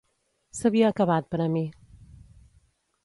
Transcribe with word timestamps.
S'havia 0.59 0.87
acabat 0.95 1.29
per 1.35 1.41
a 1.45 1.49
mi. 1.57 1.63